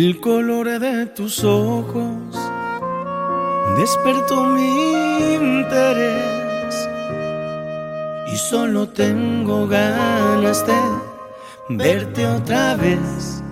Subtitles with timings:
[0.00, 2.32] El color de tus ojos
[3.76, 6.88] despertó mi interés
[8.32, 10.78] y solo tengo ganas de
[11.70, 13.42] verte otra vez.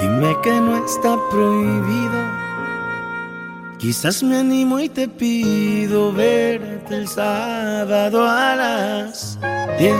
[0.00, 2.20] Dime que no está prohibido.
[3.78, 9.38] Quizás me animo y te pido verte el sábado a las
[9.78, 9.94] 10.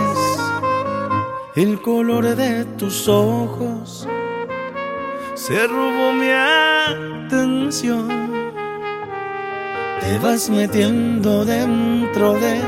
[1.55, 3.98] El color de tus ojos
[5.49, 8.07] se robó mi atención.
[9.99, 12.61] Te vas metiendo dentro de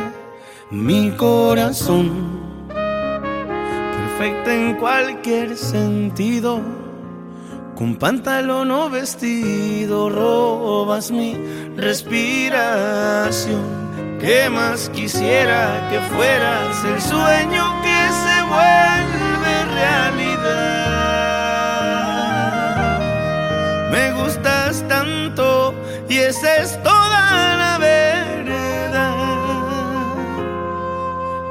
[0.72, 2.09] mi corazón,
[4.17, 6.59] perfecta en cualquier sentido.
[7.75, 11.36] Con pantalón o vestido robas mi
[11.77, 13.61] respiración.
[14.20, 20.30] ¿Qué más quisiera que fueras el sueño que se vuelve realidad?
[23.92, 25.75] Me gustas tanto
[26.08, 29.16] y esa es toda la verdad.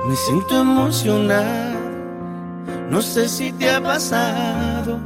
[0.08, 1.78] Me siento emocionado,
[2.88, 4.98] no sé si te ha pasado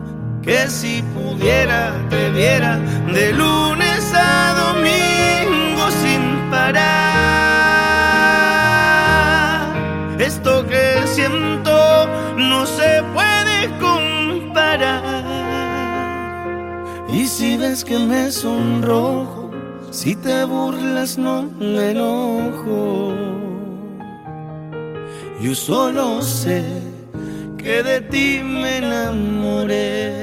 [0.43, 2.79] que si pudiera te viera
[3.13, 6.95] de lunes a domingo sin parar.
[10.21, 13.14] Esto que siento no se puede
[17.37, 19.51] si ves que me sonrojo,
[19.91, 23.13] si te burlas no me enojo.
[25.41, 26.63] Yo solo sé
[27.59, 30.23] que de ti me enamoré.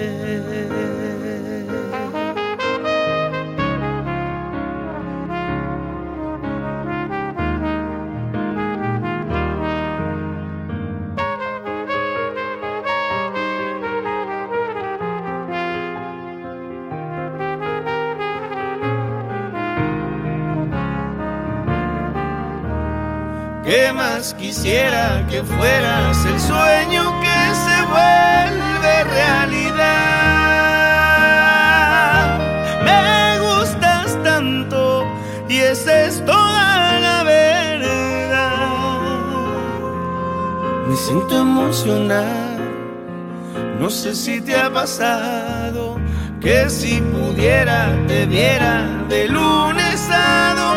[23.91, 29.89] ¿Qué más quisiera que fueras el sueño que se vuelve realidad?
[32.85, 35.05] Me gustas tanto
[35.49, 38.53] y esa es toda la verdad.
[40.87, 42.61] Me siento emocionado,
[43.77, 45.99] no sé si te ha pasado
[46.39, 50.70] que si pudiera te viera de lunes a domingo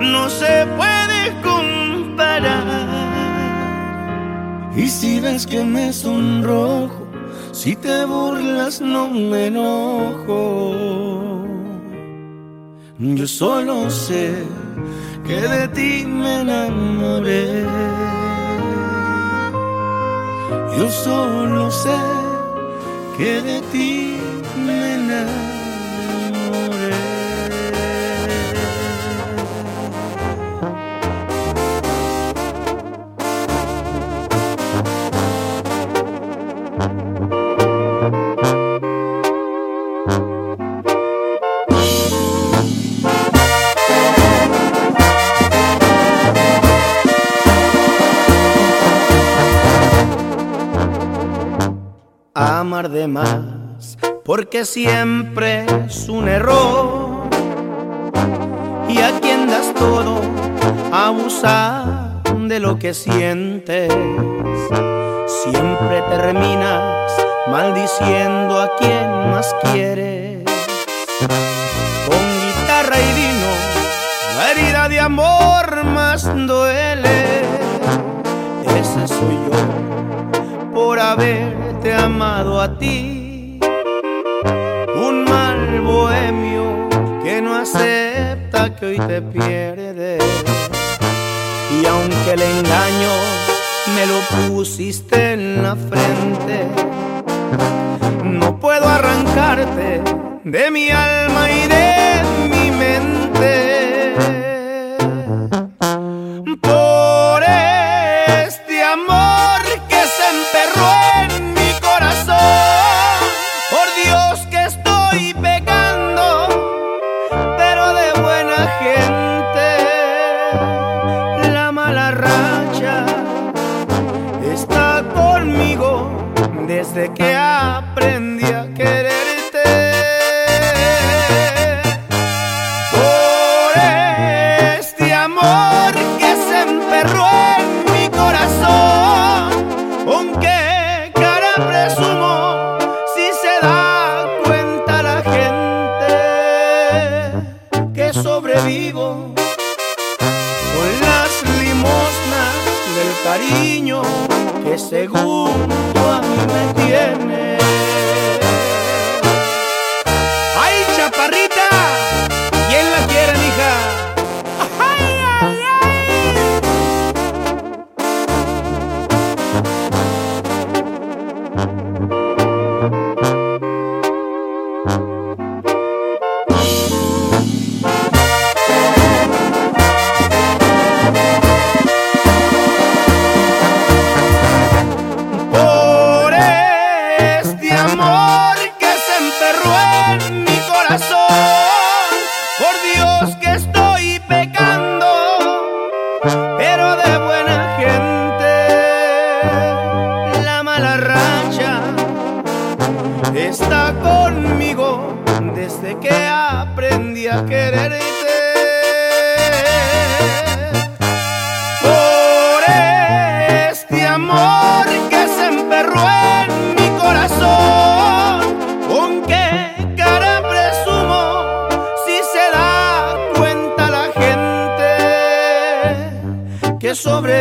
[0.00, 2.64] no se puede comparar.
[4.76, 7.06] Y si ves que me sonrojo,
[7.52, 10.74] si te burlas no me enojo.
[12.98, 14.44] Yo solo sé
[15.26, 17.64] que de ti me enamoré.
[20.76, 21.98] Yo solo sé
[23.16, 24.07] que de ti
[54.24, 57.28] porque siempre es un error.
[58.88, 60.20] Y a quien das todo,
[60.92, 63.92] abusar de lo que sientes.
[65.26, 67.12] Siempre terminas
[67.50, 70.44] maldiciendo a quien más quieres.
[72.06, 73.50] Con guitarra y vino,
[74.36, 77.42] la herida de amor más duele.
[78.78, 81.67] Ese soy yo por haberte
[81.98, 83.58] amado a ti.
[84.94, 86.88] Un mal bohemio
[87.22, 90.18] que no acepta que hoy te pierde.
[91.80, 93.12] Y aunque el engaño
[93.94, 94.18] me lo
[94.48, 96.66] pusiste en la frente,
[98.24, 100.02] no puedo arrancarte
[100.44, 103.87] de mi alma y de mi mente.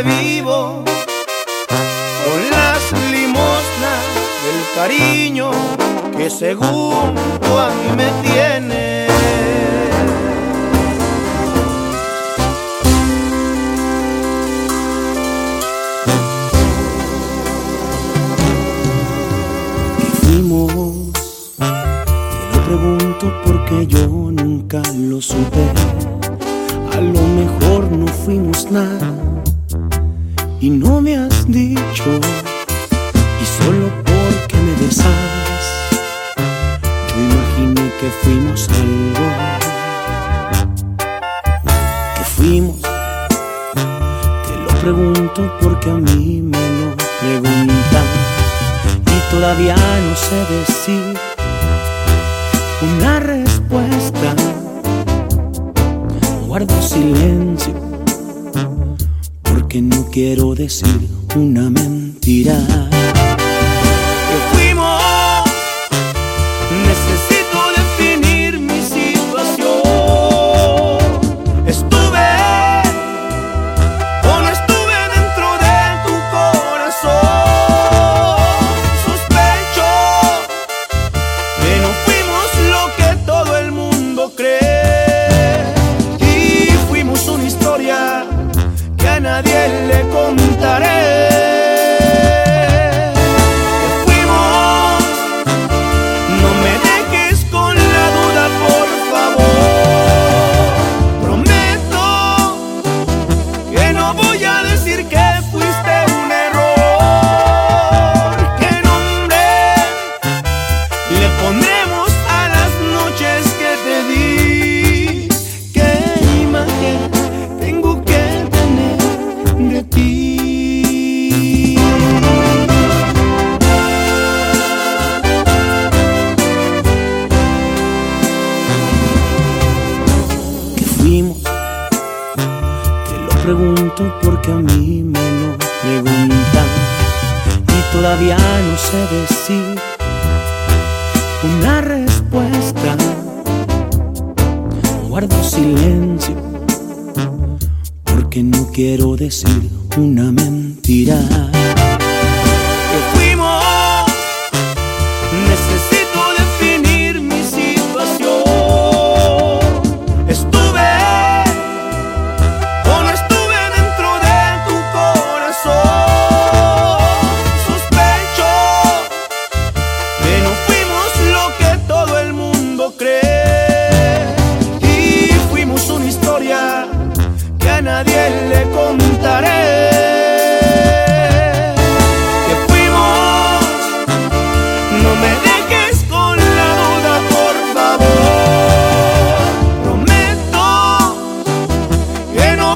[0.04, 0.84] vivo
[2.24, 4.04] con las limosnas
[4.44, 5.52] del cariño
[6.16, 9.12] que según tú a mí me tienes.
[19.98, 21.12] ¿Qué hicimos?
[21.58, 25.64] Te pregunto porque yo nunca lo supe.
[26.94, 29.14] A lo mejor no fuimos nada
[31.50, 32.37] 你住。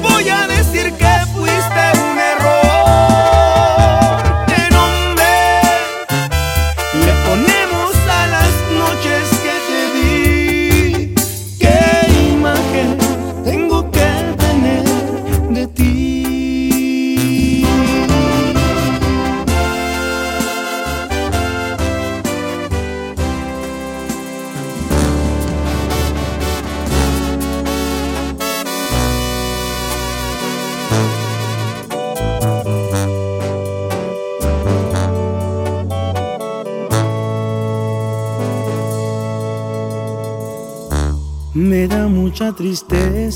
[0.04, 0.51] نباید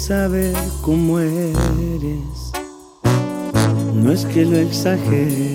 [0.09, 2.53] ver cómo eres.
[3.95, 5.55] No es que lo exagere,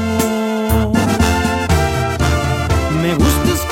[3.17, 3.70] tan enamorado.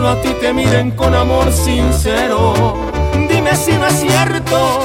[0.00, 2.74] Solo a ti te miren con amor sincero.
[3.28, 4.80] Dime si no es cierto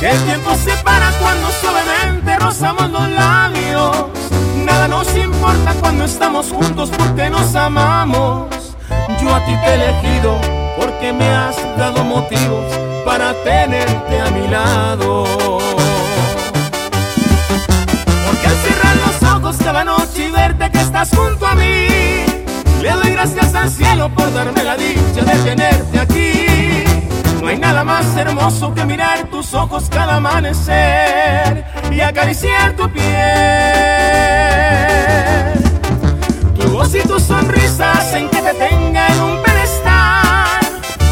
[0.00, 4.06] que el tiempo se para cuando suavemente rozamos los labios.
[4.64, 8.48] Nada nos importa cuando estamos juntos porque nos amamos.
[9.22, 10.36] Yo a ti te he elegido
[10.76, 12.66] porque me has dado motivos
[13.04, 15.58] para tenerte a mi lado.
[18.26, 22.39] Porque al cerrar los ojos cada noche y verte que estás junto a mí,
[22.82, 26.84] le doy gracias al cielo por darme la dicha de tenerte aquí.
[27.40, 33.04] No hay nada más hermoso que mirar tus ojos cada amanecer y acariciar tu piel.
[36.58, 40.60] Tu voz y tu sonrisa hacen que te tenga en un pedestal.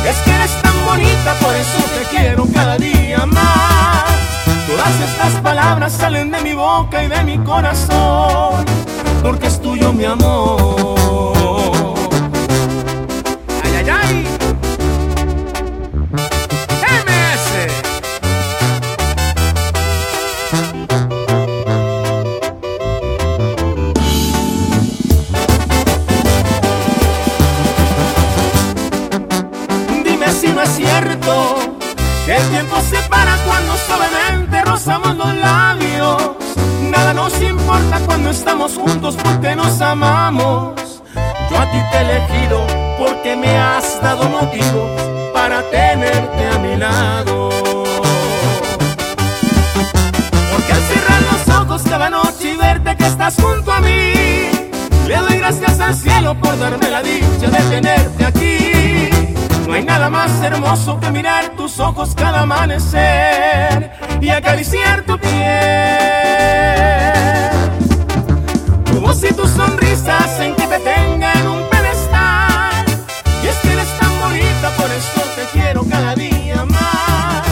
[0.06, 4.04] Es que eres tan bonita, por eso te quiero cada día más.
[4.66, 8.64] Todas estas palabras salen de mi boca y de mi corazón,
[9.22, 11.37] porque es tuyo mi amor.
[38.28, 40.74] Cuando estamos juntos porque nos amamos.
[41.50, 42.66] Yo a ti te he elegido
[42.98, 44.86] porque me has dado motivo
[45.32, 47.48] para tenerte a mi lado.
[50.52, 54.12] Porque al cerrar los ojos cada noche y verte que estás junto a mí,
[55.06, 59.08] le doy gracias al cielo por darme la dicha de tenerte aquí.
[59.66, 66.87] No hay nada más hermoso que mirar tus ojos cada amanecer y acariciar tu piel.
[69.08, 72.84] Tu voz y tu sonrisa hacen que te tenga en un pedestal.
[73.42, 77.46] Y es que eres tan bonita, por eso te quiero cada día más.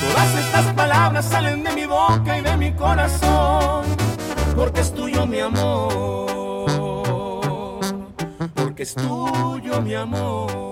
[0.00, 3.84] Todas estas palabras salen de mi boca y de mi corazón,
[4.54, 6.30] porque es tuyo mi amor.
[8.54, 10.71] Porque es tuyo mi amor.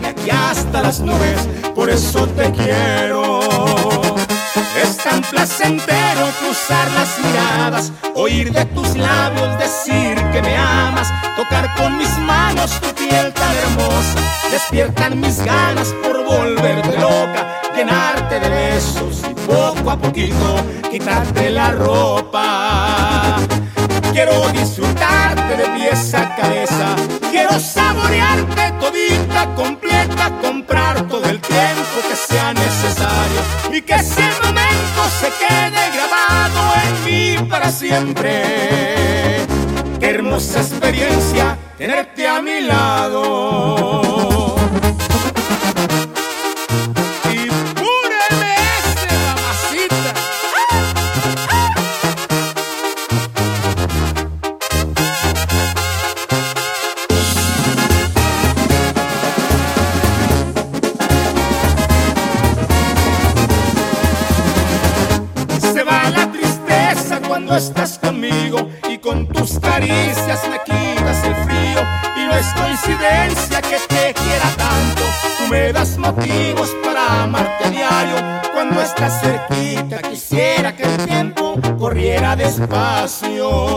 [0.00, 1.48] De aquí hasta las nubes.
[1.74, 3.40] Por eso te quiero.
[4.82, 11.74] Es tan placentero cruzar las miradas, oír de tus labios decir que me amas, tocar
[11.74, 18.48] con mis manos tu piel tan hermosa, despiertan mis ganas por volverte loca, llenarte de
[18.48, 20.56] besos y poco a poquito
[20.90, 23.36] quitarte la ropa.
[24.12, 26.96] Quiero disfrutarte de pies a cabeza,
[27.30, 29.54] quiero saborearte todita,
[30.40, 33.40] comprar todo el tiempo que sea necesario
[33.72, 39.46] y que ese momento se quede grabado en mí para siempre.
[40.00, 43.07] Qué hermosa experiencia tenerte a mi lado.
[80.10, 83.76] quisiera que el tiempo corriera despacio.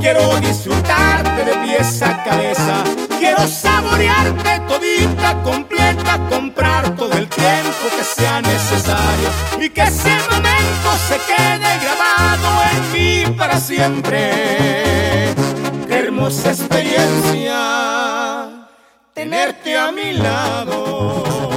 [0.00, 2.84] Quiero disfrutarte de pieza a cabeza,
[3.18, 9.28] quiero saborearte todita, completa, comprar todo el tiempo que sea necesario
[9.60, 15.34] y que ese momento se quede grabado en mí para siempre.
[15.88, 17.56] Qué hermosa experiencia
[19.14, 21.55] tenerte a mi lado.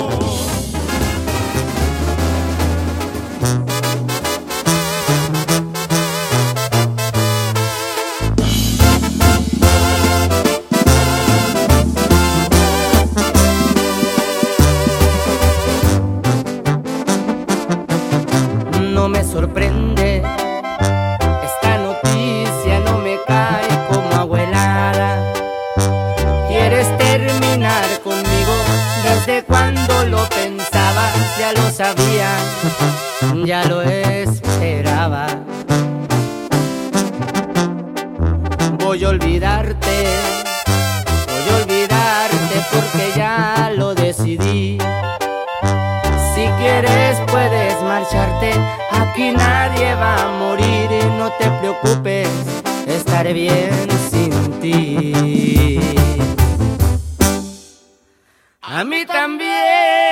[31.54, 32.30] lo sabía,
[33.46, 35.28] ya lo esperaba.
[38.80, 39.96] Voy a olvidarte,
[41.28, 44.78] voy a olvidarte porque ya lo decidí.
[46.34, 48.52] Si quieres puedes marcharte,
[48.92, 52.30] aquí nadie va a morir, y no te preocupes,
[52.88, 55.80] estaré bien sin ti.
[58.62, 60.09] A mí también.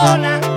[0.00, 0.47] hola.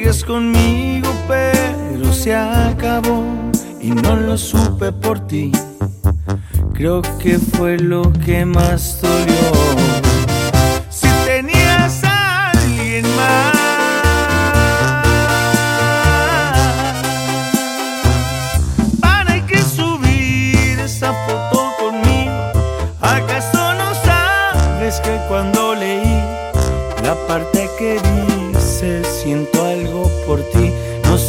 [0.00, 3.22] sigues conmigo, pero se acabó
[3.82, 5.52] y no lo supe por ti.
[6.72, 9.69] Creo que fue lo que más dolió.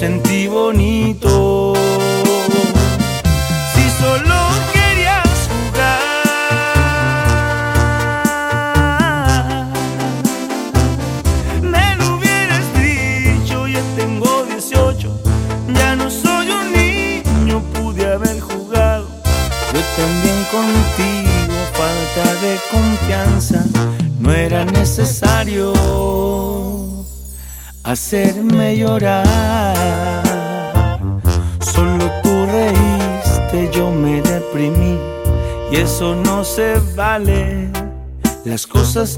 [0.02, 1.51] sentí bonito.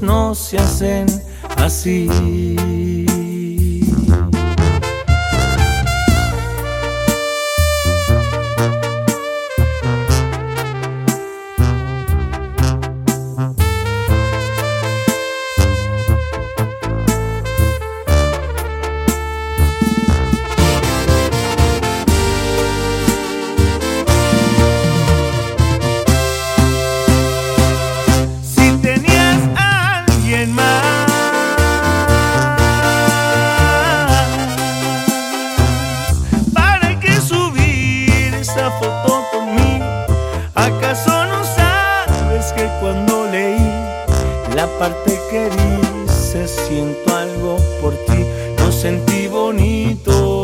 [0.00, 1.04] No se hacen
[1.58, 2.08] así.
[44.84, 45.48] parte que
[46.46, 48.22] siento algo por ti,
[48.58, 50.43] lo sentí bonito.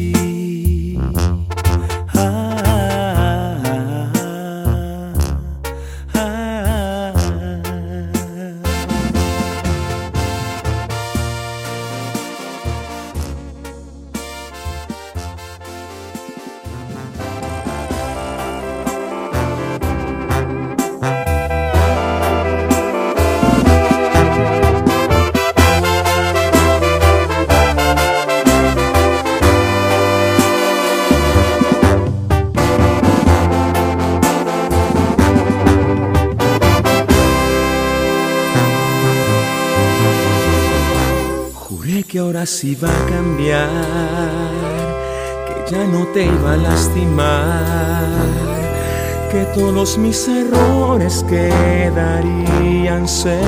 [49.53, 53.41] todos mis errores quedarían sepultados.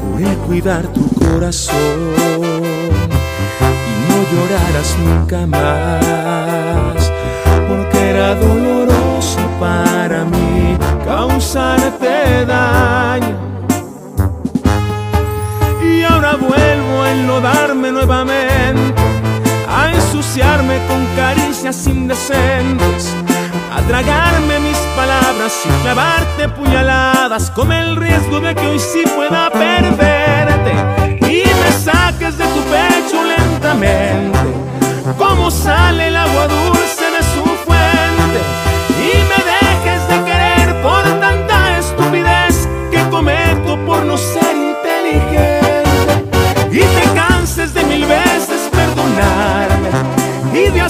[0.00, 1.74] Juré cuidar tu corazón
[3.88, 7.12] y no llorarás nunca más,
[7.68, 13.50] porque era doloroso para mí causarte daño
[16.36, 18.94] vuelvo a enlodarme nuevamente,
[20.20, 23.16] ensuciarme con caricias indecentes,
[23.72, 29.48] a tragarme mis palabras y clavarte puñaladas con el riesgo de que hoy sí pueda
[29.48, 30.72] perderte.
[31.26, 34.38] Y me saques de tu pecho lentamente,
[35.16, 38.69] como sale el agua dulce de su fuente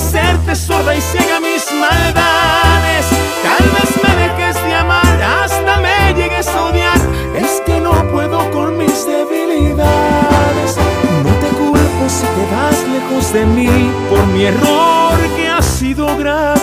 [0.01, 3.07] hacerte sorda y ciega mis maldades.
[3.42, 7.01] Tal vez me dejes de amar, hasta me llegues a odiar.
[7.36, 10.76] Es que no puedo con mis debilidades.
[11.24, 16.16] No te culpo si te vas lejos de mí por mi error que ha sido
[16.16, 16.60] grave.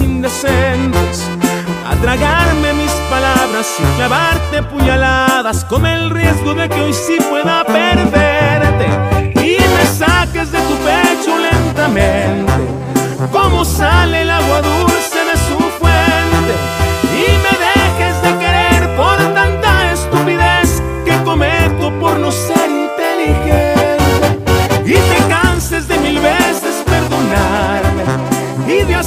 [0.00, 1.28] Indecentes,
[1.84, 7.64] a tragarme mis palabras y clavarte puñaladas con el riesgo de que hoy sí pueda
[7.64, 8.86] perderte.
[9.40, 12.52] Y me saques de tu pecho lentamente,
[13.32, 16.81] como sale el agua dulce de su fuente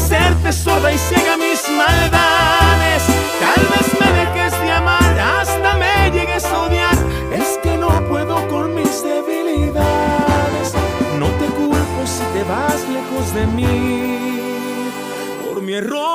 [0.06, 3.04] hacerte sorda y ciega mis maldades.
[3.40, 6.96] Tal vez me dejes de amar, hasta me llegues a odiar.
[7.34, 10.74] Es que no puedo con mis debilidades.
[11.18, 14.42] No te culpo si te vas lejos de mí
[15.44, 16.15] por mi error.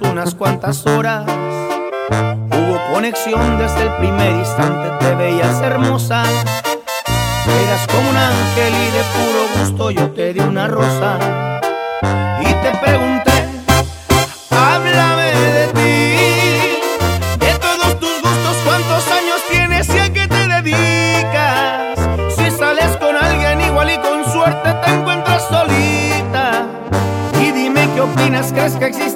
[0.00, 1.24] unas cuantas horas.
[2.50, 6.24] Hubo conexión desde el primer instante, te veías hermosa.
[7.46, 11.60] Eras como un ángel y de puro gusto yo te di una rosa.
[12.40, 13.30] Y te pregunté,
[14.50, 17.46] háblame de ti.
[17.46, 21.98] De todos tus gustos, ¿cuántos años tienes y a qué te dedicas?
[22.36, 26.66] Si sales con alguien igual y con suerte te encuentras solita.
[27.40, 29.15] Y dime qué opinas, ¿crees que existe?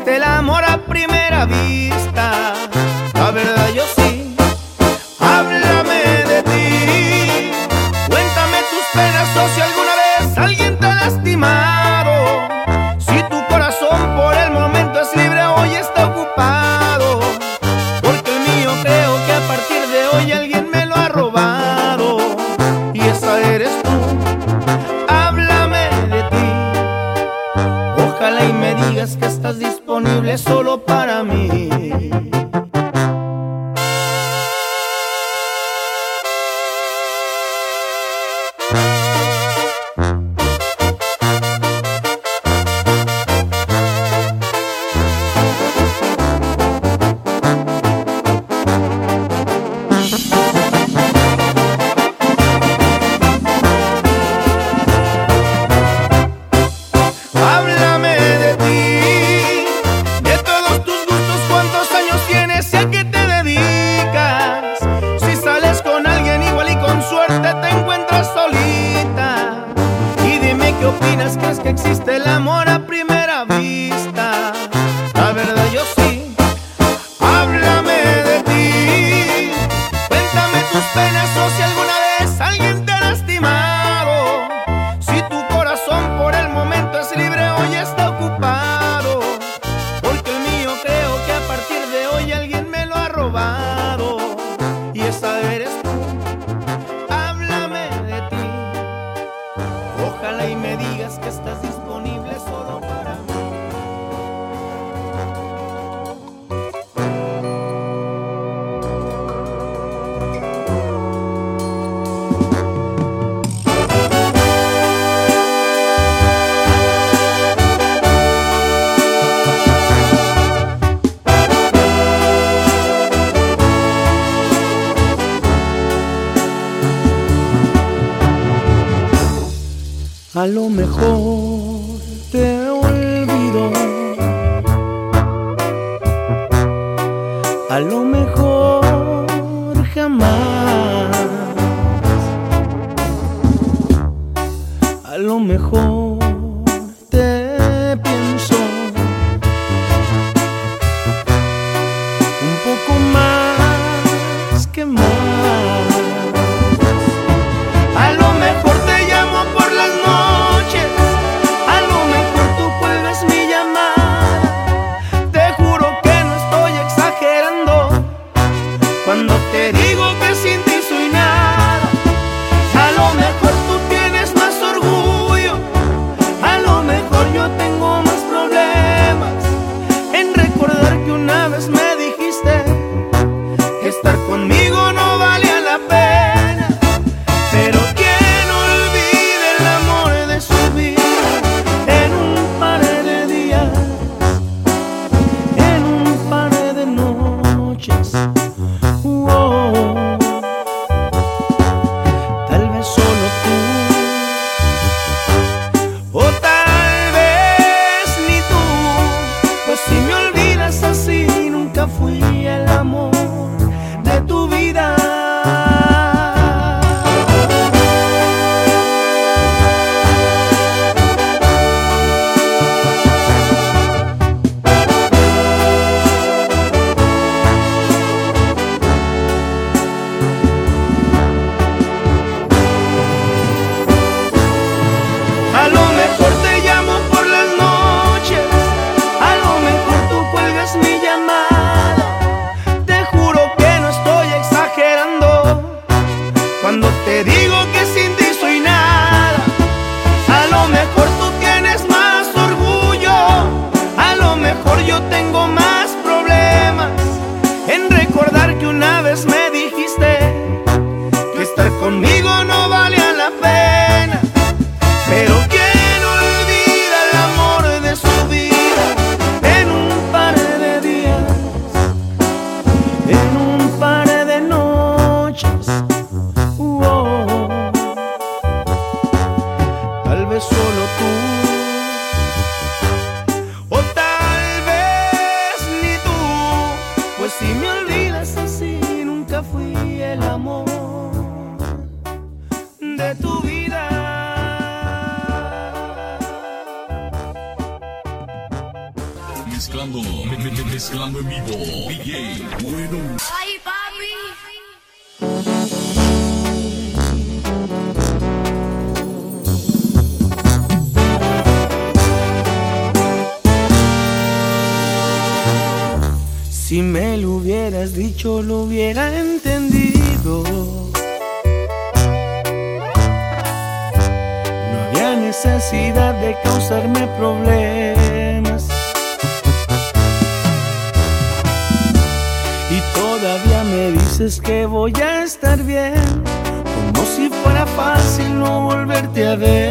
[339.20, 339.69] Volverte a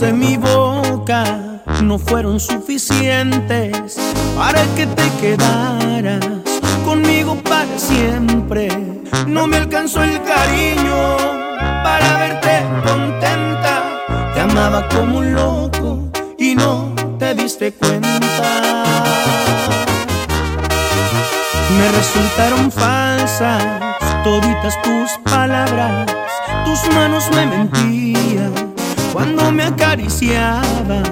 [0.00, 3.98] de mi boca no fueron suficientes
[4.36, 6.24] para que te quedaras
[6.84, 8.68] conmigo para siempre.
[9.26, 11.16] No me alcanzó el cariño
[11.84, 14.00] para verte contenta.
[14.34, 18.84] Te amaba como un loco y no te diste cuenta.
[21.78, 23.62] Me resultaron falsas
[24.24, 26.06] toditas tus palabras,
[26.64, 28.71] tus manos me mentían
[29.12, 31.02] cuando me acariciaba.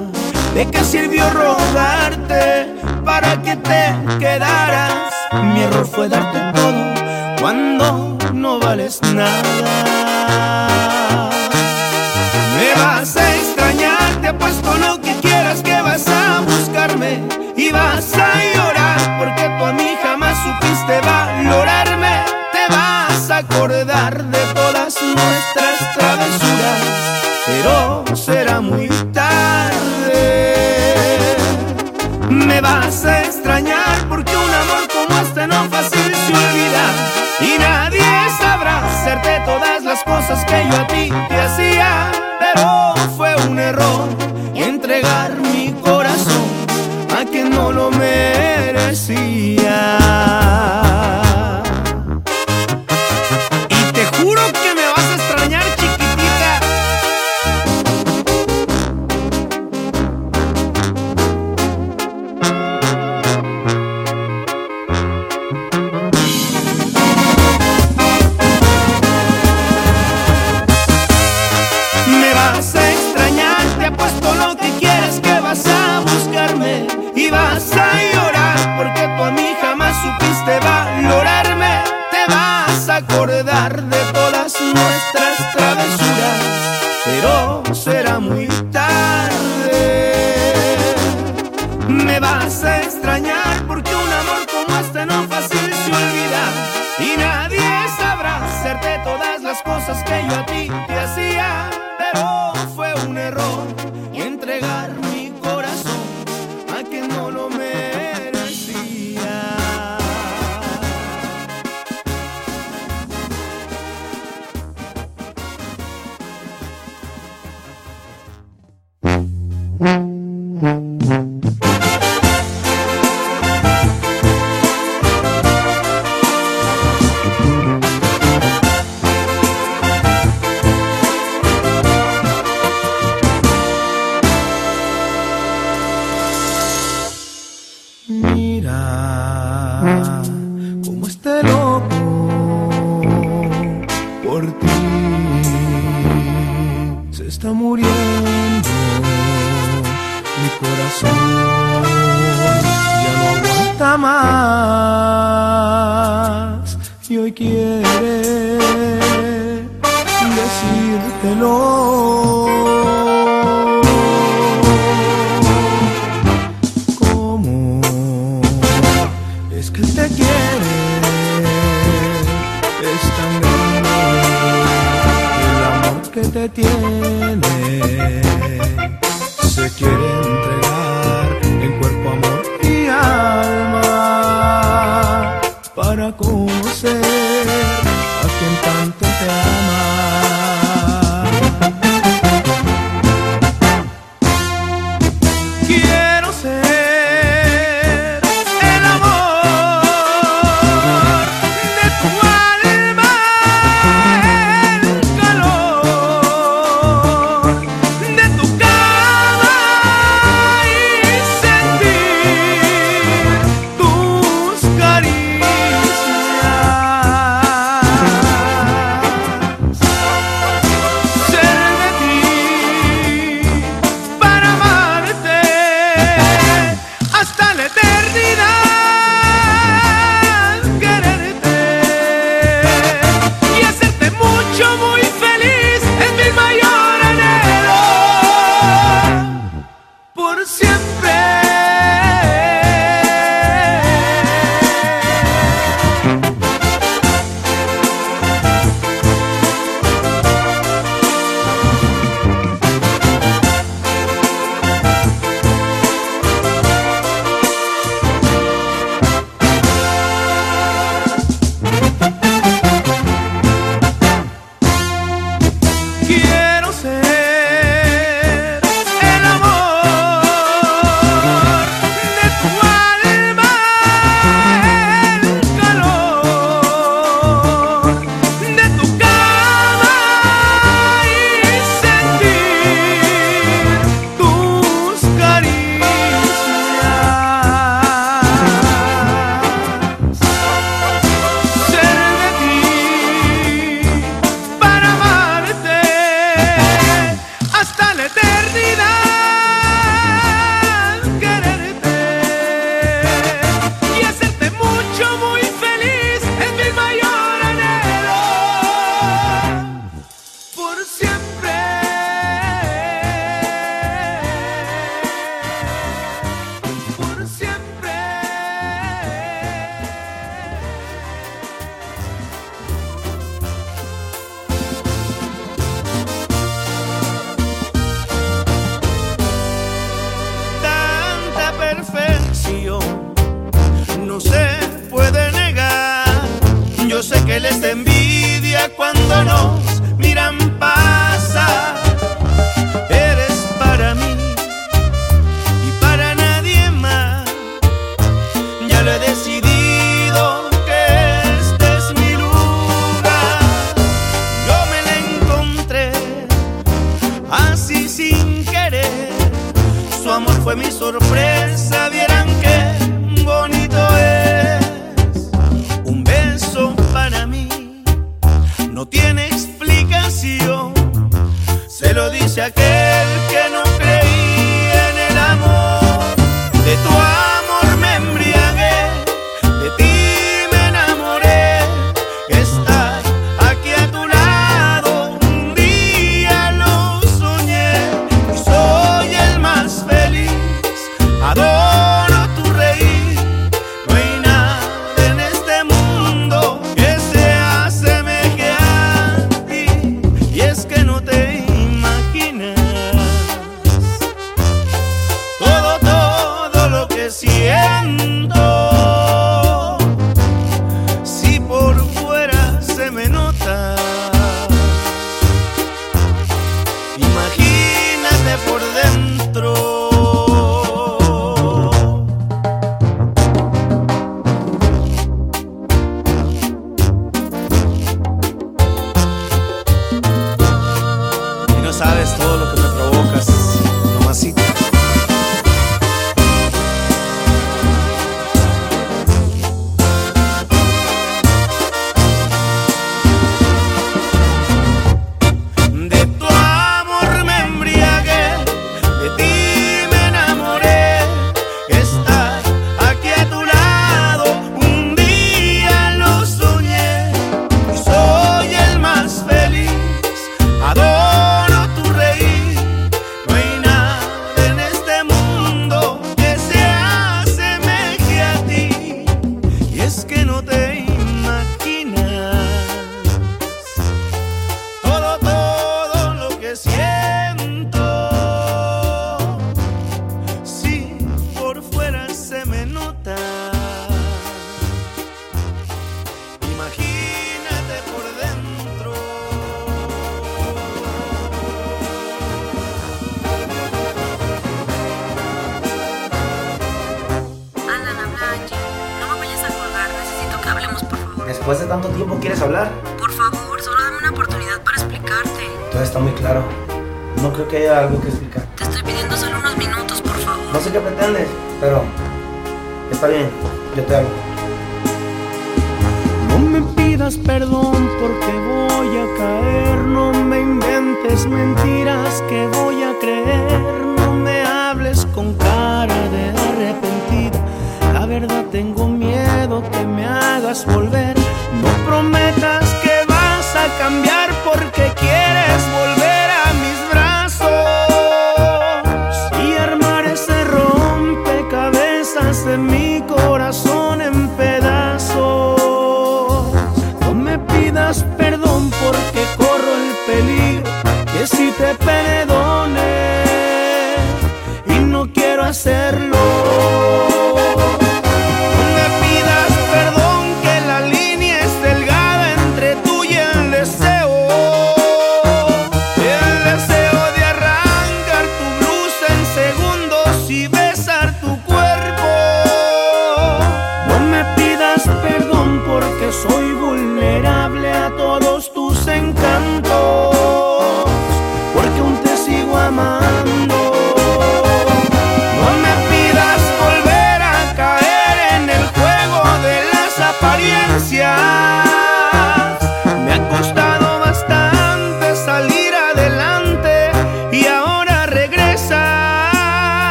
[0.54, 2.74] ¿De qué sirvió rogarte
[3.04, 4.92] para que te quedaras?
[5.32, 10.09] Mi error fue darte todo cuando no vales nada.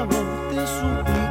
[0.00, 1.29] amor, te suplico.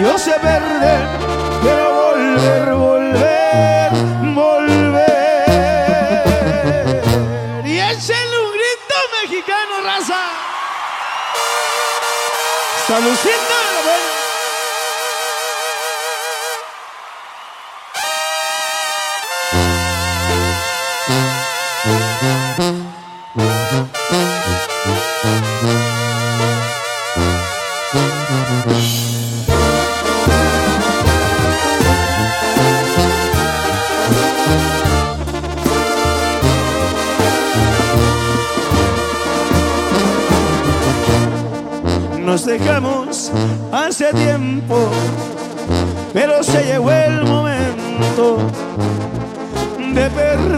[0.00, 1.08] yo se perden,
[1.62, 3.90] pero volver, volver,
[4.34, 5.02] volver.
[7.64, 10.22] Y échenle un grito mexicano, raza.
[12.86, 13.53] Salucita.
[42.44, 43.32] dejamos
[43.72, 44.76] hace tiempo,
[46.12, 48.38] pero se llegó el momento
[49.78, 50.53] de perder